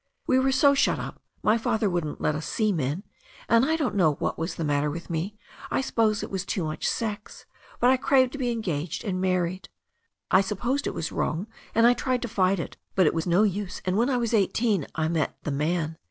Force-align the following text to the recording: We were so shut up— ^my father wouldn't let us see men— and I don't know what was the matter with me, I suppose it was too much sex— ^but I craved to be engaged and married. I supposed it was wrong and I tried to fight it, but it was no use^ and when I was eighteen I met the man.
We 0.25 0.39
were 0.39 0.51
so 0.51 0.73
shut 0.73 0.97
up— 0.97 1.21
^my 1.45 1.59
father 1.59 1.87
wouldn't 1.87 2.19
let 2.19 2.33
us 2.33 2.47
see 2.47 2.71
men— 2.71 3.03
and 3.47 3.63
I 3.63 3.75
don't 3.75 3.93
know 3.93 4.13
what 4.15 4.35
was 4.35 4.55
the 4.55 4.63
matter 4.63 4.89
with 4.89 5.11
me, 5.11 5.37
I 5.69 5.81
suppose 5.81 6.23
it 6.23 6.31
was 6.31 6.43
too 6.43 6.63
much 6.63 6.87
sex— 6.89 7.45
^but 7.83 7.87
I 7.89 7.97
craved 7.97 8.31
to 8.31 8.39
be 8.39 8.49
engaged 8.49 9.03
and 9.03 9.21
married. 9.21 9.69
I 10.31 10.41
supposed 10.41 10.87
it 10.87 10.95
was 10.95 11.11
wrong 11.11 11.45
and 11.75 11.85
I 11.85 11.93
tried 11.93 12.23
to 12.23 12.27
fight 12.27 12.59
it, 12.59 12.77
but 12.95 13.05
it 13.05 13.13
was 13.13 13.27
no 13.27 13.43
use^ 13.43 13.79
and 13.85 13.95
when 13.95 14.09
I 14.09 14.17
was 14.17 14.33
eighteen 14.33 14.87
I 14.95 15.07
met 15.07 15.37
the 15.43 15.51
man. 15.51 15.97